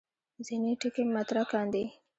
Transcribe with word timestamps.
ځینې 0.45 0.71
ټکي 0.79 1.03
مطرح 1.15 1.43
کاندي. 1.51 1.85